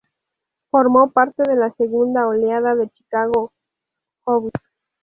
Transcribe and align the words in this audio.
Formó 0.71 1.11
parte 1.11 1.43
de 1.47 1.55
la 1.55 1.71
segunda 1.75 2.27
oleada 2.27 2.73
de 2.73 2.89
Chicago 2.89 3.51
house. 4.25 4.51